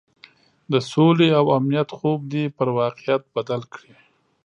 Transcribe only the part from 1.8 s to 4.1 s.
خوب دې پر واقعیت بدل کړي.